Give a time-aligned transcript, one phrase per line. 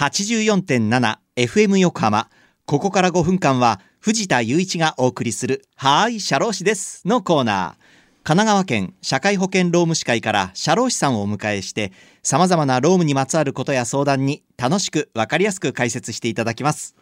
[0.00, 2.30] 84.7FM 横浜。
[2.64, 7.84] ここから5分間は藤田雄一がお送りするはーい社労士ですのコーナー。
[8.22, 11.92] 神奈川県社会保険労務士会から社労士さんをお迎えして
[12.22, 16.96] 様々な労務にまつわることや相談に楽しくわかりやすく解説していただきます。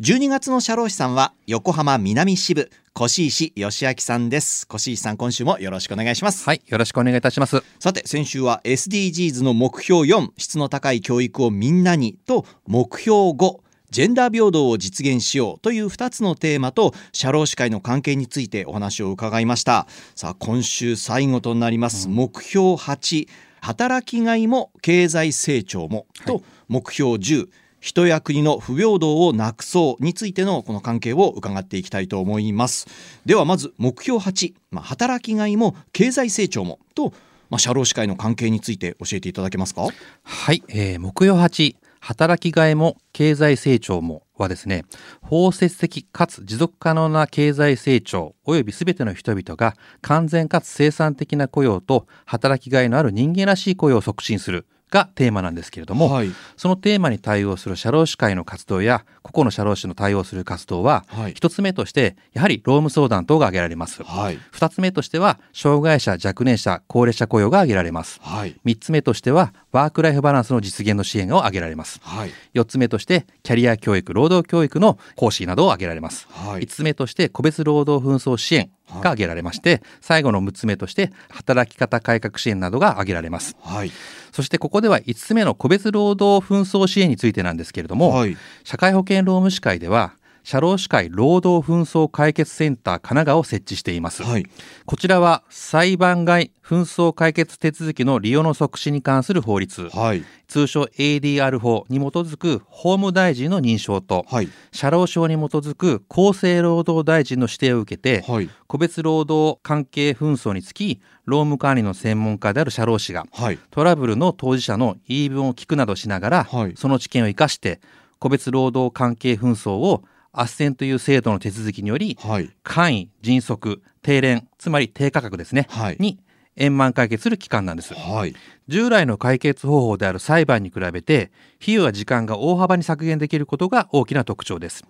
[0.00, 4.68] 12月の社労士さんは横浜南支部越石義明さんです。
[4.72, 6.44] 越石さん今週もよろしくお願いします。
[6.44, 7.64] はい、よろしくお願いいたします。
[7.80, 13.58] さて先週は SDGs の目標4質の高い教育をみんなにと目標5
[13.90, 19.88] ジェンダー平等を実現しようという2つのテーマと社労士会の関係についてお話を伺いました。
[20.14, 23.26] さあ今週最後となります、目標8
[23.62, 27.48] 働きがいも経済成長もと目標10
[27.80, 32.86] 人や国の不平等をなくそうについてのこの関係を伺っていきたいと思います。
[33.24, 37.12] ではまず目標8、まあ、働きがいも経済成長もと、
[37.50, 39.88] まあ、社労士会の関係について教えていただけますか？
[40.22, 44.84] はい、えー、目標8、働きがいも経済成長もはですね、
[45.20, 54.66] 包摂的かつ持続可能な経済成長及びすべての人々が完全かつ生産的な雇用と働きがいのある人間らしい雇用を促進する。
[54.90, 56.30] がテーマなんですけれども、はい。
[56.56, 61.32] そのテーマに対応する社労士会の活動や個々の社労士の対応する活動は、はい。
[61.34, 64.02] 一つ目としてやはり労務相談等が挙げられます。
[64.02, 64.38] はい。
[64.50, 68.20] 二つ目としては障害者若年者高齢者雇用が挙げられます。
[68.22, 68.56] はい。
[68.64, 72.00] 3つ目としてはワークライフバランスの実現の支援を挙げられます。
[72.02, 72.30] はい。
[72.54, 76.62] 4つ目としてキャリア教育労働教育の講師などを挙げられます、はい。
[76.62, 83.56] 5つ目として個別労働紛争支援が挙げられまして、最後の6つ目として働き方改革支援などが挙げられます。
[83.60, 83.92] はい
[84.38, 88.36] そしてここでは5つ目の個別労働紛争支援についてなんですけれども、はい。
[88.62, 90.12] 社会保険労務士会では
[90.48, 94.46] 社労士会労働紛争解決センター神奈川を設置しています、はい。
[94.86, 100.24] こちらは裁判外紛争解決手続きの利用の促進に関する法律、はい。
[100.46, 104.48] 通称 ADR 法に基づく法務大臣の認証と、はい。
[104.72, 108.48] 社労省に基づく厚生労働大臣の指定を受けて、はい。
[108.66, 113.58] 個別労働関係紛争につき労務管理の専門家である社労士がはい。
[113.70, 116.72] トラブルの当事者の言い分を聞くなどしながら、はい。
[116.74, 117.82] その知見を生かして
[118.18, 120.04] 個別労働関係紛争を
[120.38, 122.50] 斡旋という制度の手続きによりはい。
[122.62, 125.96] 簡易迅速低廉つまり低価格ですね、はい。
[125.98, 126.18] に
[126.58, 127.94] 円満解決する機関なんです。
[127.94, 128.34] はい。
[128.68, 131.30] 従来の解決方法である裁判に比べて
[131.60, 134.84] 費用や時間が大幅に削減できることが大きな特徴です。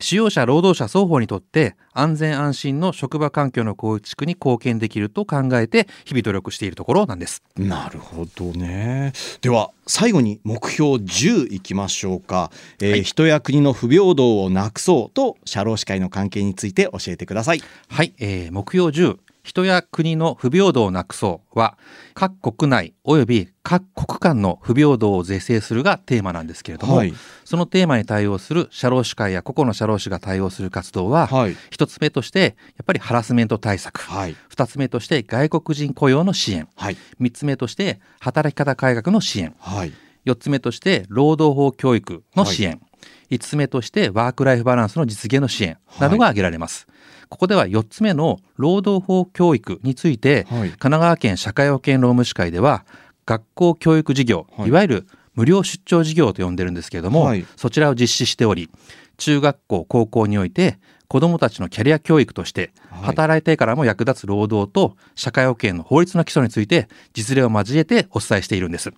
[0.00, 7.42] 使用者労働者双方にとって安全安心の職場環境の構築に貢献できると考えて日々努力しているところなんです。
[7.58, 9.12] なるほどね。
[9.42, 12.50] では最後に目標10いきましょうか、
[12.80, 13.02] えーはい。
[13.02, 17.62] 人や国の不平等をなくそうと社労士会の関係について教えてください。
[17.88, 21.78] はい、えー目標10人や国の不平等をなくそうは
[22.14, 27.14] 各国内及び各国間の不平等を是正するがテーマなんですけれども、はい。
[27.44, 34.36] そのテーマに対応する社労士会や個々の社労士が対応する活動は、はい一つ目としてやっぱりハラスメント対策、はい。
[34.48, 36.68] 二つ目として外国人雇用の支援。
[36.76, 36.96] はい。
[37.18, 39.54] 三つ目として働き方改革の支援。
[39.58, 39.92] はい。
[40.24, 42.80] 四つ目として労働法教育の支援、
[43.30, 46.86] 五つ目としてワークライフバランスの実現の支援などが挙げられます、
[47.28, 50.68] ここでは四つ目の労働法教育について、はい。
[50.70, 52.84] 神奈川県社会保険労務士会では
[53.24, 54.68] 学校教育事業、はい。
[54.68, 57.46] い、わゆる無料出張事業と呼んでるんですけれども、はい。
[57.56, 58.68] そちらを実施しており
[59.16, 63.04] 中学校高校において子どもたちのキャリア教育としてはい。
[63.04, 68.92] 働いてからも役立つ労働と社会保険の法律の基礎について実例を交えてお伝えしているんです。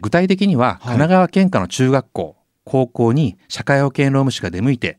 [0.00, 4.98] 具体的には神奈川県下の中学校、高校に社会保険労務士が出向いて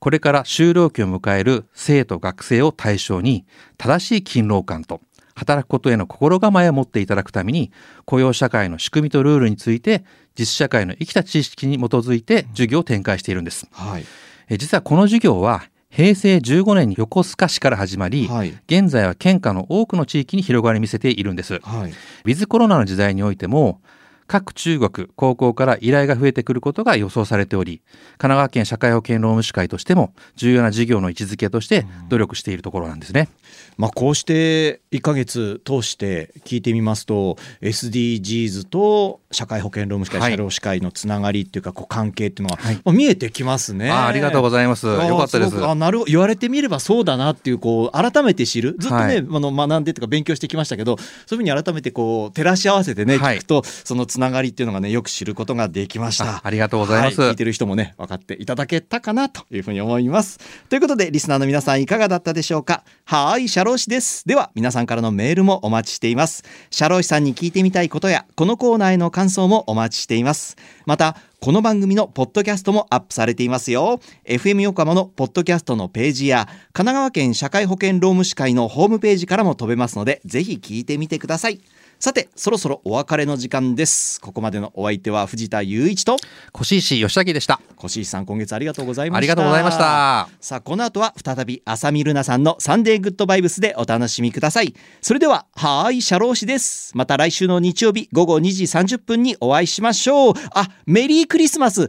[0.00, 3.46] これから就労期を迎える生徒学生を対象に
[3.78, 5.00] 正しい勤労感と
[5.34, 7.72] 働くことへの心構えを持っていただくために
[8.04, 10.04] 雇用社会の仕組みとルールについて
[10.38, 13.66] 実社会の生きた知識に基づいて授業を展開しているんです。
[13.72, 14.04] はい
[14.48, 21.60] え実はこの授業は平成15年に横須賀市から始まり、はい現在は県下の多くの地域に広がり見せているんです。
[21.62, 23.80] はいウィズコロナの時代においても
[24.26, 27.82] 各中国高校から依頼が増えてくることが予想されており
[28.12, 33.28] 神奈川県社会保険労務士会としても重要な事業の位置づけとして努力しているところなんですね。
[33.76, 43.90] まあ、こうして1ヶ月通して聞いてみますと SDGs と社会保険労務士会、はい社労士会のつながりっていうかこう関係っていうのが、はいまあ見えてきますね。
[43.90, 44.86] あありがとうございます。
[44.86, 45.64] よかったです。
[45.64, 56.36] あなる言われてみればそうだなっていうこう改めて知るずっとね、はいあの学んでとか勉強してきましたけどそういうふうに改めてこう照らし合わせてね、はい聞くとそのつながりっていうのがねよく知ることができました。
[56.36, 56.40] あ。
[56.44, 57.20] ありがとうございます。
[57.20, 60.38] はい聞いてる人もね分かっていただけたかなというふうに思います。
[60.68, 62.84] ということでリスナーの皆さんいかがだったでしょうか？
[63.06, 64.26] はい社労士です。
[64.26, 66.44] では皆さんからのメールもお待ちしています。
[66.70, 70.56] 社労士さんに聞いてみたいことやこのコーナーへの感想もお待ちしています。
[70.86, 73.98] またこの番組のポッドキャストもアップされていますよ。
[74.26, 81.60] FM 横浜のポッドキャストのページや神奈川県社会保険労務士会のホームページからも飛べますのでぜひ聞いてみてください
[82.04, 84.20] さてそろそろお別れの時間です。
[84.20, 86.18] ここまでのお相手は藤田雄一と
[86.54, 87.62] 越石義明でした。
[87.82, 89.18] 越石さん今月ありがとうございました。
[89.18, 90.28] ありがとうございました。
[90.38, 94.74] さあこの後は再び浅見ルナさんのサンデーグッドバイブスでお楽しみください。
[95.00, 96.94] それでははーい社労士です。
[96.94, 100.34] また来週の日曜日午後2時30分にお会いしましょう。
[100.54, 101.88] あメリークリスマス。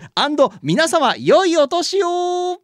[0.62, 2.62] 皆様良いお年を